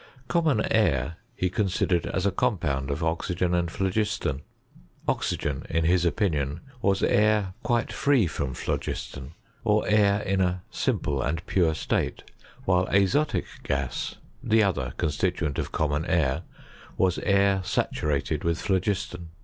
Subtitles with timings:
[0.27, 4.41] Common air he con Bidered as a compound of oxygen and phlogiston.
[5.07, 11.21] Oxygen, in his opinion, was air quite free from phlogiston, or air in a simple
[11.21, 12.23] and pure slate;
[12.65, 13.89] while axolic gai
[14.41, 16.41] (the other constituent of common air)
[16.97, 19.29] was air saturated with phlogiston.